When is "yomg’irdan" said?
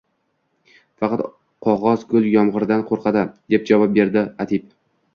2.33-2.85